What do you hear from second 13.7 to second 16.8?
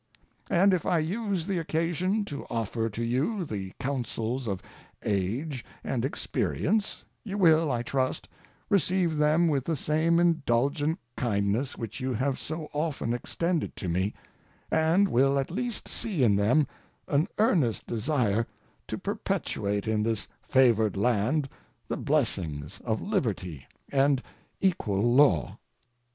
to me, and will at least see in them